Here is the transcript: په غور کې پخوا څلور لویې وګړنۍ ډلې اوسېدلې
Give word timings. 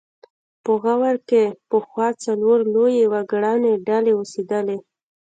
په 0.63 0.71
غور 0.81 1.15
کې 1.29 1.43
پخوا 1.69 2.07
څلور 2.25 2.59
لویې 2.73 3.05
وګړنۍ 3.13 3.73
ډلې 3.87 4.11
اوسېدلې 4.15 4.77